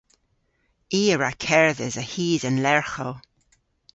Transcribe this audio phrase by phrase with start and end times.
[0.99, 3.13] I a wra kerdhes a-hys an lerghow.